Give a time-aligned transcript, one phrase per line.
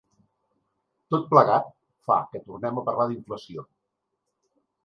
[1.15, 1.69] Tot plegat
[2.09, 3.67] fa que tornem a parlar d’inflació.